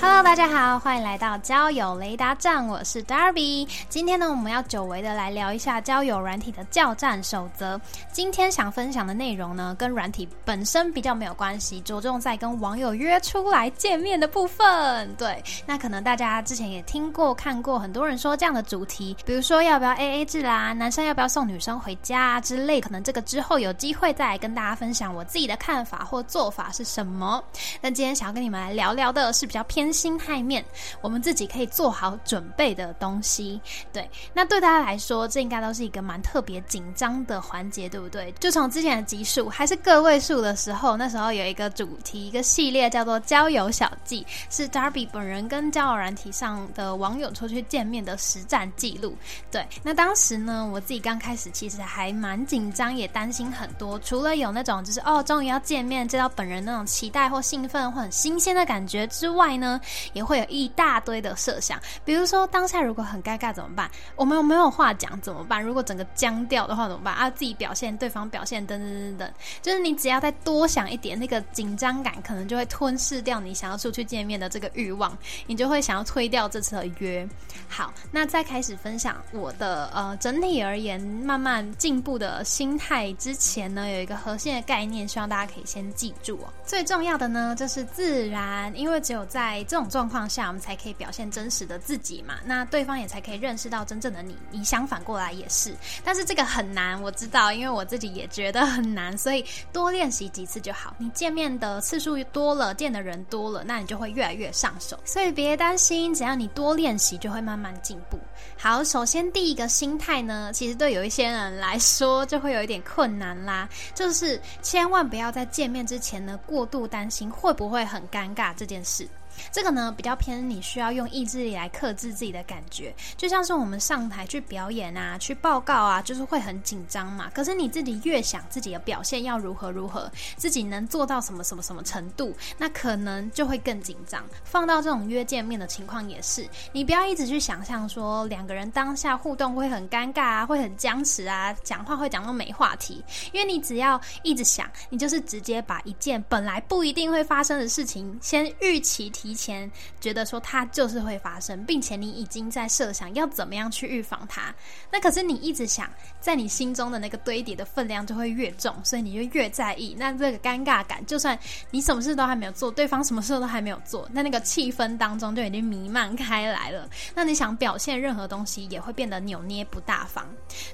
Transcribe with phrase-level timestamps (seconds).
[0.00, 3.68] Hello，大家好，欢迎来到交友雷达站，我是 Darby。
[3.88, 7.80] 今天呢，我们要久违的来聊一下交友软体的教战守则。
[8.12, 15.12] 今天想分享的内容呢，跟软体本身比较没有关系，着重在跟网友约出来见面的部分。
[15.16, 22.80] 对，那可能大家之前也听过、看过，很多人说这样的主题，比如说要不要 AA 制啦，男生要不要送女生回家之类。
[22.80, 27.42] 可能这个之后有机会再来跟大家分享我自己的看法或做法是什么。
[27.80, 29.87] 那今天想要跟你们来聊聊的是比较偏。
[29.92, 30.64] 心态面，
[31.00, 33.60] 我们自己可以做好准备的东西。
[33.92, 38.32] 对，那对大家来说，这应该都是一个蛮特别紧张的环节，对不对？
[38.40, 49.16] 就从之前的集数还是个位数的时候，那时候有一个主题，一个系列叫做“交友小记”，是 Darby 本人跟交友软体上的网友出去见面的实战记录。
[49.50, 53.98] 对，那当时呢，我自己刚开始其实还蛮紧张，也担心很多。
[54.00, 59.77] 除了有那种就是哦，终于要见面，见到本人那种期待或兴奋或很新鲜的感觉之外呢？
[60.12, 63.90] 也会有一大堆的设想，比如说当下如果很尴尬怎么办？
[64.16, 65.62] 我们有没有话讲怎么办？
[65.62, 67.14] 如果整个僵掉的话怎么办？
[67.14, 69.32] 啊，自己表现，对方表现，等等等等，
[69.62, 75.16] 就是你只要再多想一点，那个紧张感可能就会吞噬掉你想要出去见面的这个欲望，
[75.46, 77.28] 你就会想要推掉这次的约。
[77.68, 86.52] 好，那在开始分享我的呃整体而言慢慢进步的心态之前呢，有一个核心的概念，希望大家可以先记住哦。
[86.64, 89.88] 最重要的呢就是自然，因为只有在这种。
[89.88, 92.34] 状况下，我们才可以表现真实的自己嘛？
[92.44, 94.36] 那对方也才可以认识到真正的你。
[94.50, 100.94] 你相反过来也是，但是这个很难，我知道，因为我自己也觉得很难，所以多练习几次就好。
[100.98, 104.98] 你见面的次数多了，见的人多了，那你就会越来越上手。
[105.04, 108.18] 所以别担心，只要你多练习，就会慢慢进步。
[108.58, 119.08] 好，首先第一个心态呢，其实对有一些人来说就会有一点困难啦，就是千万不要在见面之前呢过度担心会不会很尴尬这件事。
[119.50, 127.30] 这个呢比较偏，你需要用意志力来克制自己的感觉，就像是我们上台去表演啊、去报告啊，就是会很紧张嘛。
[127.34, 134.24] 可是你自己越想自己的表现要如何如何，自己能做到什么什么什么程度，那可能就会更紧张。
[134.44, 143.04] 放到这种约见面的情况也是，你不要一直去想象说两个人当下互动会很尴尬啊，会很僵持啊，讲话会讲到没话题。
[143.32, 149.27] 因为你只要一直想，你就是直接把一件本来不一定会发生的事情先预期提。
[149.28, 154.54] 提前觉得说它就是会发生，并且你已经在设想要怎么样去预防它。
[154.90, 155.86] 那可是你一直想，
[156.18, 159.94] 在你心中的那个堆叠的分量就会越重，所以你就越在意。
[159.98, 161.38] 那这个尴尬感，就算
[161.70, 166.88] 你什么事都还没有做，对方什么事都还没有做，那那个气氛当中就已经弥漫开来了。
[167.14, 170.26] 那你想表现任何东西，也会变得扭捏不大方。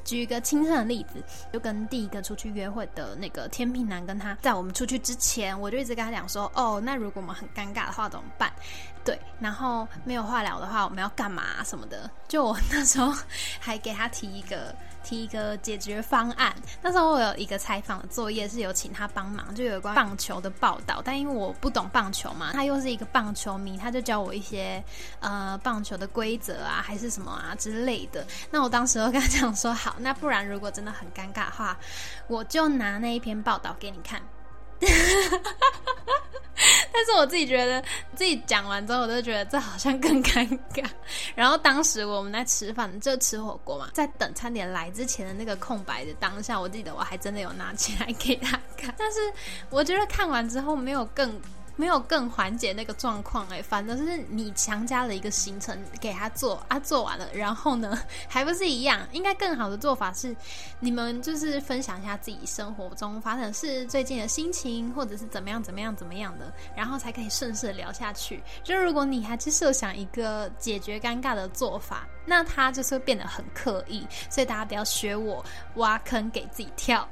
[0.04, 1.20] 举一个亲身的例子，
[1.53, 8.44] 就跟第一个出去约会的那个天秤男，跟他在我们出去之前，我就一直跟他讲说：“哦，那如果我们很尴尬的话，怎么办？”
[9.05, 12.10] 对，然后没有话聊的话，我们要干嘛什么的？
[12.27, 13.15] 就我那时候
[13.60, 16.56] 还给他提一个提一个解决方案。
[16.81, 21.03] 那时候我有一个采访的作业是有请他帮忙，就有关棒球的报道。
[21.05, 24.82] 但因为我不懂棒球嘛，他又是一个棒球迷，他就教我一些
[25.21, 28.26] 呃棒球的规则啊，还是什么啊之类的。
[28.50, 31.76] 那我当时就跟他讲说，好，那不然如果真的很尴尬的话，
[32.26, 34.22] 我就拿那一篇报道给你看。
[36.92, 37.82] 但是我自己觉得，
[38.15, 40.84] 自己讲完之后，我都觉得这好像更尴尬。
[41.34, 48.94] 然后当时我们在吃饭，就吃火锅嘛，在等餐点来之前的那个空白的当下，我记得我还真的有拿起来给他看。
[48.97, 49.19] 但是
[49.70, 51.41] 我觉得看完之后没有更。
[51.76, 57.98] 没有更缓解那个状况哎，反正是你强加了一个行程给他做啊，做完了，然后呢
[58.28, 59.00] 还不是一样？
[59.12, 60.34] 应该更好的做法是，
[60.80, 68.43] 你们就是分享一下自己生活中发生的事、最近的心情，或者是怎么样怎么样怎么样的，然后才可以顺势聊下去。
[68.62, 74.06] 就如果你还是设想一个解决尴尬的做法，那他就是会变得很刻意。
[74.31, 75.44] 所以大家不要学我
[75.75, 77.06] 挖坑给自己跳。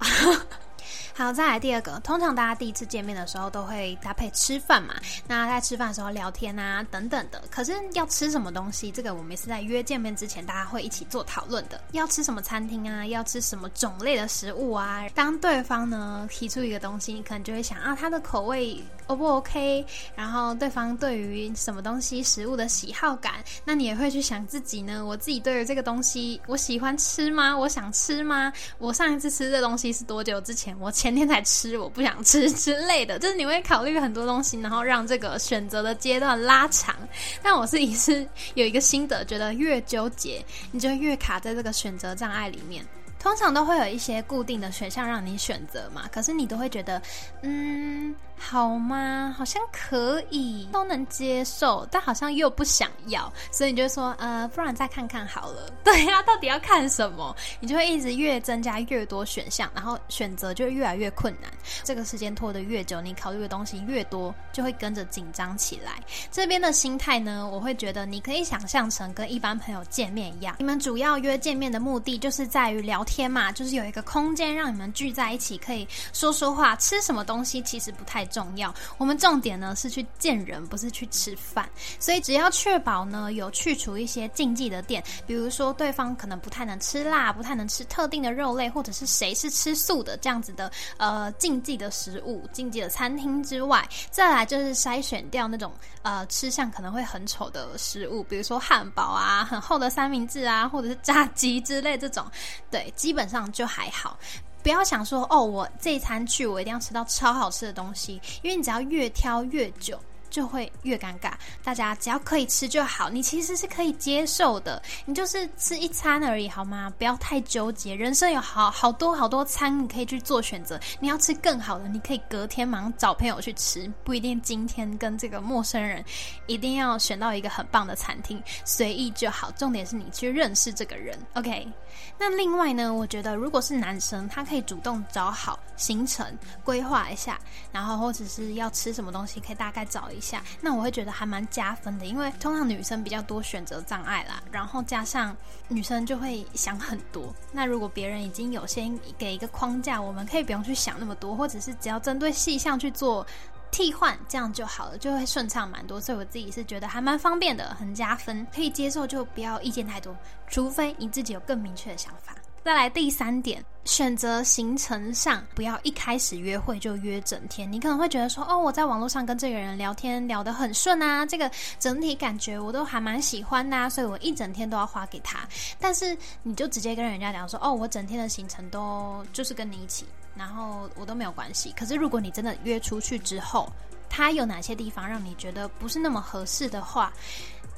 [1.15, 2.01] 好，再来第二个。
[2.01, 4.95] 通常大家第一次见面的时候都会搭配吃饭嘛，
[5.29, 7.43] 那在吃饭的时候聊天啊等等的。
[7.51, 11.79] 可是要吃什么东西，这个我们是在约见面之前，大家会一起做讨论的。
[11.93, 13.07] 要吃什么餐厅啊？
[13.07, 15.07] 要吃什么种类的食物啊？
[15.15, 19.85] 当对方呢提出一个东西，你可能就会想啊，他的口味 O 不 OK，
[20.15, 23.35] 然后对方对于什么东西食物的喜好感，
[23.65, 25.05] 那你也会去想自己呢？
[25.05, 27.57] 我自己对于这个东西，我喜欢吃吗？
[27.57, 28.53] 我想吃吗？
[28.79, 30.79] 我上一次吃这东西是多久之前？
[30.79, 36.95] 我前天才吃，我不想吃之类的，就是你会考虑很多东西，然后让这个选择的阶段拉长。
[37.43, 42.87] 但我自己是有一个心得，觉得越纠结，你就越卡在这个选择障碍里面。
[43.19, 47.01] 通常都会有一些固定的选项让你选择嘛，可是你都会觉得，
[47.43, 48.15] 嗯。
[48.45, 49.33] 好吗？
[49.39, 55.73] 好像可以，都能接受，但好像又不想要，所以你就说，呃，不然再看看好了。
[55.85, 57.35] 对呀，到底要看什么？
[57.61, 61.49] 你就会一直越增加越多选项，然后选择就越来越困难。
[61.85, 66.03] 这个时间拖得越久，你考虑的东西越多，就会跟着紧张起来。
[66.33, 76.75] 这边的心态呢，我会觉得你可以想象成跟一般朋友见面一样，你们主要约见面的目的就是在于聊天嘛，就是有一个空间让你们聚在一起，可以说说话。
[76.77, 78.27] 吃什么东西其实不太。
[78.33, 81.69] 重要，我们重点呢是去见人，不是去吃饭。
[82.01, 102.27] 所以只要确保呢有去除一些禁忌的店，比如说对方可能不太能吃辣，不太能吃特定的肉类，或者是谁是吃素的这样子的呃禁忌的食物、禁忌的餐厅之外，再来就是筛选掉那种呃吃相可能会很丑的食物，比如说汉堡啊、很厚的三明治啊，或者是炸鸡之类这种，
[102.71, 104.19] 对，基本上就还好。
[104.63, 109.99] 不要想说哦，我这一餐去，我一定要吃到超好吃的东西，因为你只要越挑越久。
[110.33, 111.33] 就会越尴尬。
[111.63, 114.83] 大家只要可以吃就好，你其实是可以接受的。
[115.05, 116.91] 你就是吃一餐而已，好吗？
[116.97, 117.95] 不要太纠结。
[117.95, 120.81] 人生有好好多好多餐，你可以去做选择。
[121.01, 126.03] 你要吃更好的，你可以隔天忙找朋友去吃，不一定今天跟这个陌生人
[126.47, 129.51] 一定要选到一个很棒的餐厅，随意就好。
[129.51, 131.19] 重点是你去认识这个人。
[131.35, 131.69] OK。
[132.19, 136.27] 那另外呢，我觉得如果是男生，他可以主动找好行程，
[136.65, 137.39] 规划一下，
[137.71, 140.23] 然后或者是要吃什么东西，可以大概找一。
[140.23, 145.37] 下，那我会觉得还蛮加分的，因为通常女生比较多选择障碍啦，然后加上
[145.67, 147.35] 女生就会想很多。
[147.51, 153.27] 那如果别人已经有先给一个框架，我们可以不用去想那么多，或者是只要针对细项去做
[153.73, 156.01] 替换，这样就好了，就会顺畅蛮多。
[156.01, 160.15] 所以我自己是觉得还蛮方便的，很加分，可以接受就不要意见太多，
[160.47, 162.33] 除非你自己有更明确的想法。
[162.65, 167.71] 再来第三点，选择行程上不要一开始约会就约整天。
[167.73, 175.41] 你可能会觉得说，哦，我在网络上跟这个人聊天聊得很顺啊，这个整体感觉我都还蛮喜欢的，所以我一整天都要花给他。
[175.81, 181.73] 但是你就直接跟人家讲说，哦，我整天的行程都就是跟你一起，然后我都没有关系。
[181.79, 183.71] 可是如果你真的约出去之后，
[184.09, 187.13] 他有哪些地方让你觉得不是那么合适的话，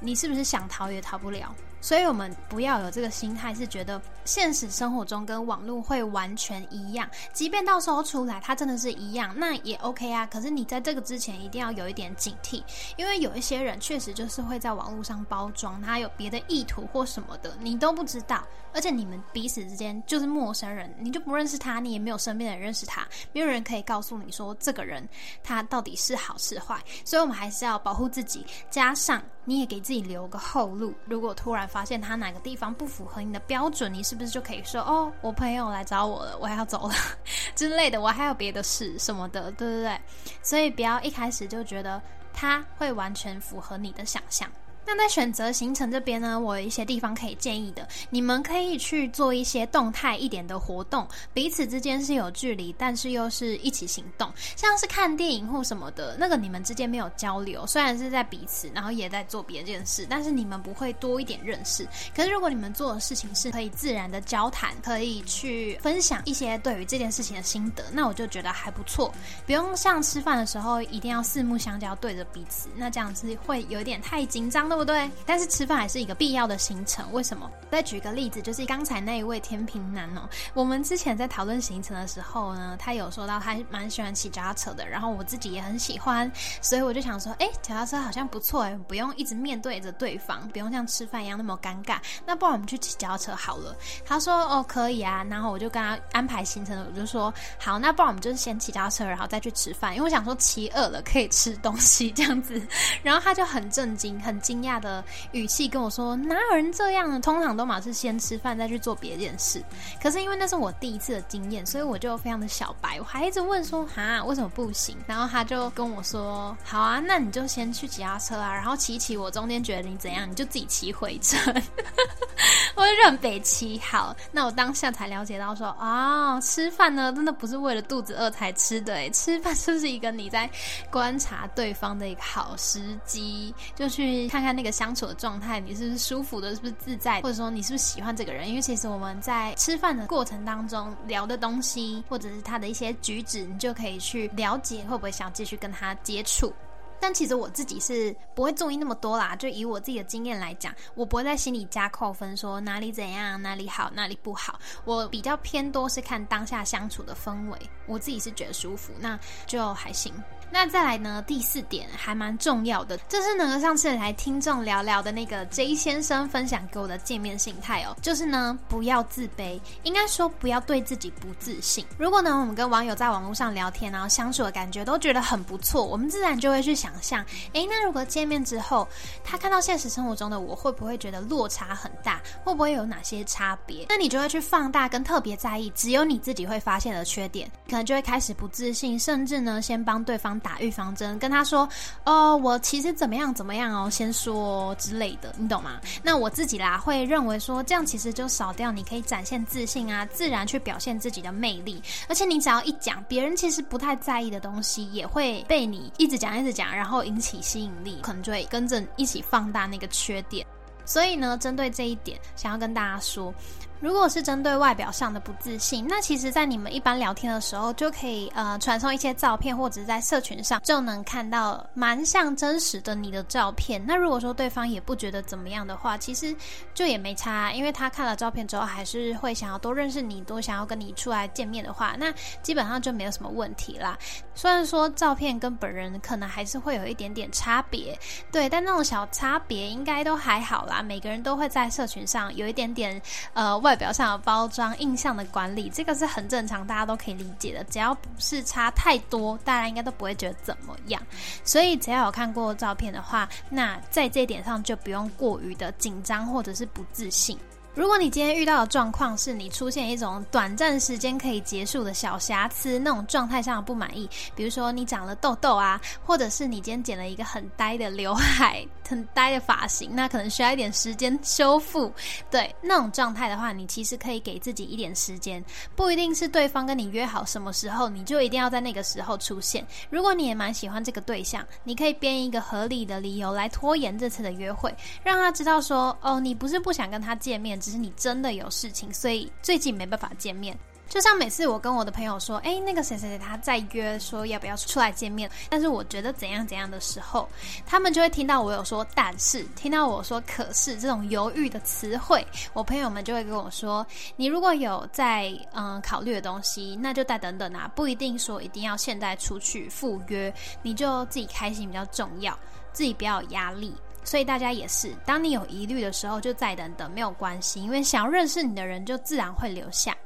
[0.00, 1.54] 你是不是想逃也逃不了？
[1.84, 7.06] 所以，我们不要有这个心态，是觉得现实生活中跟网络会完全一样。
[7.34, 10.26] 即便到时候出来，它真的是一样，那也 OK 啊。
[10.32, 12.64] 可是，你在这个之前一定要有一点警惕，
[12.96, 18.42] 因为有一些人确实就是会在网络上包装，他有别的意图或什么的，你都不知道。
[18.72, 25.06] 而且，你们彼此之间就是陌生人，你就不认识他，你也没有身边的人认识他，没有人可以告诉你说这个人
[25.44, 26.82] 他到底是好是坏。
[27.04, 31.68] 所以，我们还是要保护自己，加上你也给自己留个后路，如果突然。
[31.74, 36.94] 发现他哪个地方不符合你的标准，你是不是就可以说哦，我朋友来找我了，我还要走了
[37.56, 40.00] 之类的，我还有别的事什么的，对不对？
[40.40, 42.00] 所以不要一开始就觉得
[42.32, 44.48] 他会完全符合你的想象。
[44.86, 61.86] 那在选择行程这边呢，我有一些地方可以建议的，你们可以去做一些动态一点的活动，彼此之间是有距离，但是又是一起行动，像是看电影或什么的，那个你们之间没有交流，虽然是在彼此，然后也在做别的件事，但是你们不会多一点认识。
[62.14, 69.12] 可是如果你们做的事情是可以自然的交谈，可以去分享一些对于这件事情的心得，那我就觉得还不错，
[69.46, 75.08] 不用像吃饭的时候一定要四目相交对着彼此，那这样子会有点太紧张对不对？
[75.24, 77.12] 但是吃饭还是一个必要的行程。
[77.12, 77.48] 为什么？
[77.70, 80.28] 再举个例子，就是刚才那一位天平男哦。
[80.52, 91.98] 我们之前在讨论行程的时候呢，他有说到他蛮喜欢骑脚踏车的，然后我自己也很喜欢，所以我就想说，哎，脚踏车好像不错哎，不用一直面对着对方，不用像吃饭一样那么尴尬。
[92.26, 93.76] 那不然我们去骑脚踏车好了。
[94.04, 102.60] 他说哦可以啊，然后我就跟他安排行程，我就说好，那不然我们就是先骑脚踏车，然后再去吃饭，因为我想说骑饿了可以吃东西这样子。
[103.02, 104.74] 然后他就很震惊，很惊讶。
[104.74, 107.20] 讶的语气跟我说：“哪有人这样？
[107.20, 109.62] 通常都嘛是先吃饭再去做别件事。”
[110.02, 121.38] 可是因为那是我第一次的经验，所以我就非常的小白，我还一直问说：“哈，为什么不行？”然后他就跟我说：“好啊，那你就先去骑他车啊，然后骑骑，我中间觉得你怎样，你就自己骑回程。
[122.74, 124.16] 我就认北骑好。
[124.32, 130.50] 那我当下才了解到说：“啊，吃饭呢，真的不是为了肚子饿才吃的，诶，吃饭就是一个你在
[130.90, 138.48] 观察对方的一个好时机，就去看看那个相处的状态，你是不是舒服的，是不是自在，或者说你是不是喜欢这个人？
[138.48, 146.52] 因为其实我们在吃饭的过程当中聊的东西，或者是他的一些举止，你就可以去了解会不会想继续跟他接触。
[147.00, 154.58] 但其实我自己是不会注意那么多啦，就以我自己的经验来讲，我不会在心里加扣分，说哪里怎样，哪里好，哪里不好。
[154.86, 160.14] 我比较偏多是看当下相处的氛围，我自己是觉得舒服，那就还行。
[160.54, 161.20] 那再来呢？
[161.26, 171.84] 第四点还蛮重要的，这是呢上次来听众聊聊的那个 J 先生分享给我的见面心态哦，就是呢不要自卑，应该说不要对自己不自信。
[171.98, 178.86] 如果呢我们跟网友在网络上聊天，然后相处的感觉都觉得很不错，我们自然就会去想象，诶，那如果见面之后，
[179.24, 182.22] 他看到现实生活中的我，会不会觉得落差很大？
[182.44, 183.86] 会不会有哪些差别？
[183.88, 190.40] 那你就会去放大跟特别在意只有你自己会发现的缺点，可能就会开始不自信，甚至呢先帮对方。
[190.44, 191.66] 打预防针，跟他说
[192.04, 201.82] ：“哦，我其实怎么样怎么样哦，先说之类的，你懂吗？”那我自己啦，会认为说这样其实就少掉你可以展现自信啊，自然去表现自己的魅力。
[202.08, 210.46] 而且你只要一讲，别人其实不太在意的东西，也会被你一直讲一直讲，然后引起吸引力，可能就会跟着一起放大那个缺点。
[210.84, 213.32] 所以呢，针对这一点，想要跟大家说。
[213.80, 223.84] 如果是针对外表上的不自信，那其实，在你们一般聊天的时候，就可以呃传送一些照片，或者在社群上就能看到蛮像真实的你的照片。
[223.86, 226.34] 那如果说对方也不觉得怎么样的话，其实
[226.72, 232.10] 就也没差，因为他看了照片之后，还是会想要多认识你，多想要跟你出来见面的话，那
[232.42, 233.98] 基本上就没有什么问题啦。
[234.34, 237.98] 虽然说照片跟本人可能还是会有一点点差别，
[238.32, 240.80] 对，但那种小差别应该都还好啦。
[240.80, 243.02] 每个人都会在社群上有一点点
[243.34, 243.63] 呃。
[243.64, 247.64] 外表上的包装、印象的管理，这个是很正常，大家都可以理解的。
[247.64, 251.02] 只要不是差太多，大家应该都不会觉得怎么样。
[251.44, 257.38] 所以，只要有看过照片的话，那在这一点上就不用过于的紧张或者是不自信。
[257.74, 271.92] 如果你今天遇到的状况是你出现一种短暂时间可以结束的小瑕疵，那种状态上的不满意，比如说你长了痘痘啊，或者是你今天剪了一个很呆的刘海、很呆的发型，那可能需要一点时间修复。
[272.30, 279.66] 对那种状态的话，你其实可以给自己一点时间，不一定是对方跟你约好什么时候，你就一定要在那个时候出现。
[279.90, 287.60] 如果你也蛮喜欢这个对象，你可以编一个合理的理由来拖延这次的约会，让他知道说，哦，你不是不想跟他见面。
[287.64, 290.54] 只是你真的有事情，所以最近没办法见面。
[290.86, 297.26] 就像每次我跟我的朋友说，哎，那个谁谁谁他在约，说要不要出来见面，但是我觉得怎样怎样的时候，
[297.64, 312.38] 他们就会听到我有说但是，听到我说可是这种犹豫的词汇，我朋友们就会跟我说，你如果有在嗯考虑的东西，那就再等等啊，不一定说一定要现在出去赴约，你就自己开心比较重要，
[312.74, 313.74] 自己不要有压力。
[314.04, 319.96] 所以大家也是，当你有疑虑的时候，就再等等，没有关系，因为想要认识你的人就自然会留下。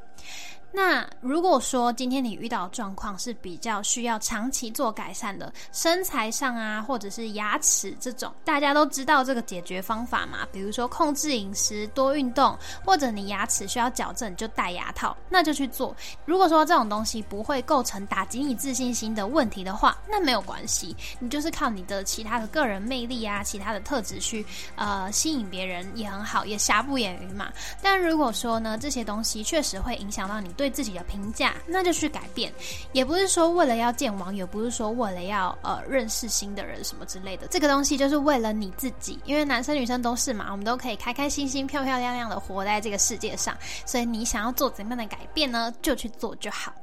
[0.71, 10.47] 那如果说今天你遇到状况是比较需要长期做改善的，身材上啊，或者是牙齿这种，大家都知道这个解决方法嘛？
[10.53, 15.97] 比如说控制饮食、多运动，或者你牙齿需要矫正就戴牙套，那就去做。
[16.27, 24.45] 如果说这种东西不会构成打击你自信心的问题的话，那没有关系，你就是靠你的其他的个人魅力啊，其他的特质去
[24.77, 27.51] 呃吸引别人也很好，也瑕不掩瑜嘛。
[27.83, 30.53] 但如果说呢，这些东西确实会影响到你。
[30.59, 32.53] 对自己的评价，那就去改变，
[32.91, 37.47] 也不是说为了要见网友，不是说为了要呃认识新的人什么之类的。
[37.47, 43.57] 这个东西就是为了你自己，因为男生女生都是嘛，我们都可以开开心心、漂漂亮亮的活在这个世界上。
[43.87, 45.73] 所以你想要做怎样的改变呢？
[45.81, 46.75] 就去做就好。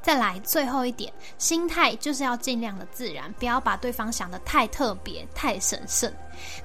[0.00, 6.12] 再来最后一点，心态就是要尽量的自然，不要把对方想的太特别、太神圣。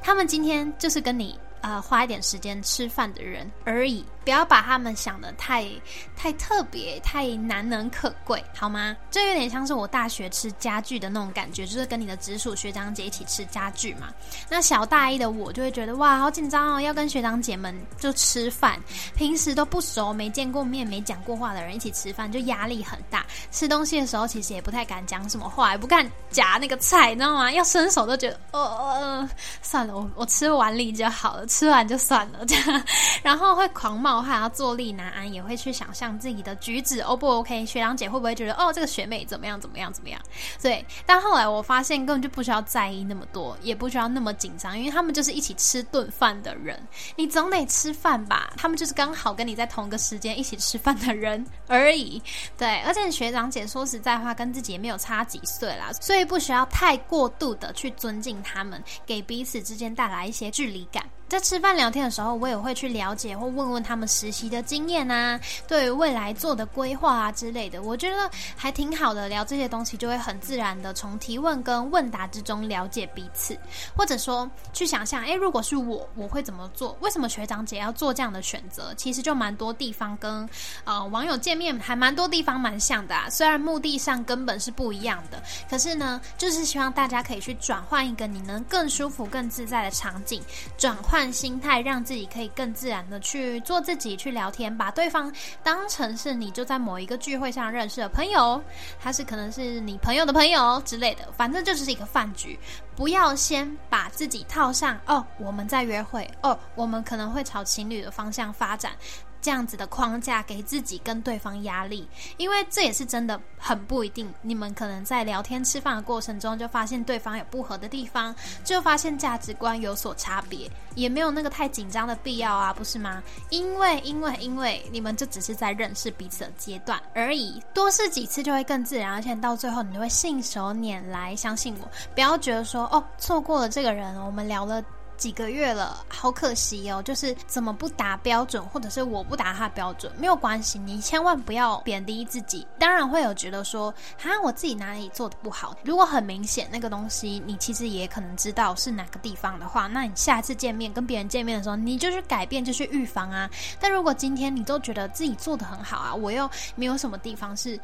[0.01, 1.35] 他们今天就是跟你。
[1.61, 5.67] 呃，花一点时间吃饭的人而已，不要把他们想的太
[6.15, 8.95] 太特别、太难能可贵，好吗？
[9.11, 14.09] 这有点像是我大学吃家具的那种感觉，就是跟你的直属学长姐一起吃家具嘛。
[14.49, 18.79] 那小大一的我就会觉得哇，好紧张哦，要跟学长姐们就吃饭，
[19.15, 23.25] 平时都不熟、没见过面、没讲过话的人一起吃饭，就压力很大。
[23.51, 27.51] 吃东西的时候其实也不太敢讲什么话，也不敢夹那个菜，你知道吗？
[27.51, 29.29] 要伸手都觉得哦哦，
[29.61, 32.83] 算了，我我吃碗里就好了，吃完就算了这样。
[33.21, 40.21] 然后会狂冒汗，要坐立难安，也会去想象自己的举止 O 不 OK，学长姐会不会觉得哦这个学妹怎么样怎么样怎么样？
[40.61, 46.81] 对，但后来我发现根本就不需要在意那么多，也不需要那么紧张，因为他们就是一起吃顿饭的人，
[47.15, 48.53] 你总得吃饭吧？
[48.55, 52.21] 他们就是刚好跟你在同一个时间一起吃饭的人而已。
[52.57, 61.03] 对，而且学长姐说实在话，跟自己也没有差几岁啦，所以不需要太过度的去尊敬他们，给彼此之间带来一些距离感。
[61.29, 69.29] 在吃饭聊天的时候，我也会去了解或问问他们实习的经验啊，对于未来做的规划啊之类的，我觉得还挺好的。
[69.29, 73.55] 聊这些东西就会很自然的从提问跟问答之中了解彼此，
[73.95, 76.97] 或者说去想象，诶，如果是我，我会怎么做？
[77.01, 78.91] 为什么学长姐要做这样的选择？
[78.95, 80.49] 其实就蛮多地方跟
[80.83, 90.41] 呃网友见面还蛮多地方蛮像的啊，虽然目的上根本是不一样的，可是呢，就是希望大家可以去转换一个你能更舒服、更自在的场景，
[90.75, 91.18] 转换。
[91.19, 95.29] 换心态，让自己可以更自然的去做自己，去聊天，把对方
[95.61, 98.63] 当成是你就在某一个聚会上认识的朋友，
[98.97, 102.57] 他是可能是你朋友的朋友之类的，反正就是一个饭局，
[102.95, 108.93] 不要先把自己套上哦，我们在约会哦，我们可能会朝情侣的方向发展。
[109.41, 114.31] 这样子的框架给自己跟对方压力，因为这也是真的很不一定。
[114.41, 123.23] 你们可能在聊天吃饭的过程中，就发现对方有不合的地方，就发现价值观有所差别，也没有那个太紧张的必要啊，不是吗？
[123.49, 131.35] 因为因为因为你们就只是在认识彼此的阶段而已，多试几次就会更自然，而且到最后你就会信手拈来。
[131.35, 134.83] 相信我，不要觉得说哦，错过了这个人，我们聊了。
[135.19, 137.03] 几个月了，好可惜哦！
[137.03, 142.65] 就是怎么不达标准，或者是我不达他标准，没有关系，你千万不要贬低自己。
[142.79, 145.75] 当然会有觉得说，哈，我自己哪里做的不好。
[145.83, 153.49] 如果很明显那个东西，你其实也可能知道是哪个地方的话，那你下次见面跟别人见面的时候，你就去改变，就去预防啊。
[153.77, 157.77] 但如果今天你都觉得自己做的很好啊，我又没有什么地方是。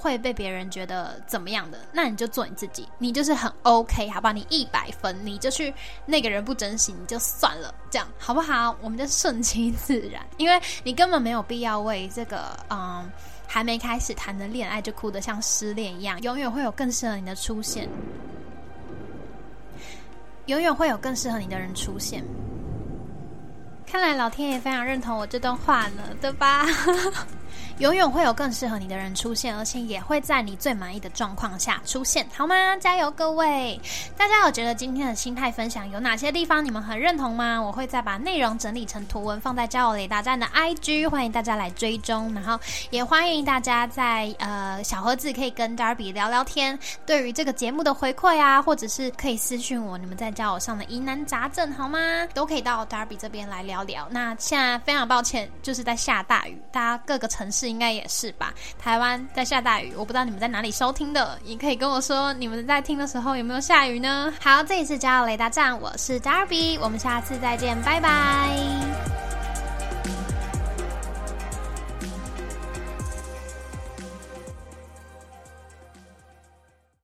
[0.00, 1.78] 会被别人觉得怎么样的？
[1.92, 4.32] 那你就做你自己，你就是很 OK，好吧？
[4.32, 5.72] 你一百分，你就去
[6.06, 8.74] 那个人不珍惜你就算了，这样好不好？
[8.80, 13.10] 我们就顺其自然，因为你根本没有必要为这个嗯
[13.46, 16.18] 还没开始谈的恋爱就哭得像失恋一样。
[16.22, 17.86] 永远会有更适合你的出现，
[20.46, 22.24] 永远会有更适合你的人出现。
[23.86, 26.64] 看来老天爷非常认同我这段话呢，对吧？
[27.80, 32.76] 永远会有更适合你的人出现，而且也会在你最满意的状况下出现，好吗？
[32.76, 33.80] 加油，各位！
[34.18, 37.58] 大家有觉得今天的心态分享有哪些地方你们很认同吗？
[37.58, 42.34] 我会再把内容整理成图文放在交友雷达站的 IG，欢迎大家来追踪。
[42.34, 51.98] 然后也欢迎大家在呃小盒子可以跟 Darby 聊聊天，对于这个节目的回馈啊，或者是可以私讯我你们在交友上的疑难杂症，好吗？
[52.34, 54.06] 都可以到 Darby 这边来聊聊。
[54.10, 57.69] 那现在非常抱歉，就是在下大雨，大家各个城市。
[57.70, 58.52] 应该也是吧。
[58.78, 64.32] 台湾在下大雨，我不知道你们在哪里收听的，也可以跟我说你们在听的时候有没有下雨呢？
[64.40, 68.50] 好，这里是加油雷达站，我是 Darby，我们下次再见，拜拜。